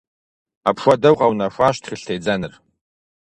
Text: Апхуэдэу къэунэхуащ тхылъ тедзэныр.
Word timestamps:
Апхуэдэу 0.69 1.15
къэунэхуащ 1.19 1.75
тхылъ 1.81 2.05
тедзэныр. 2.07 2.53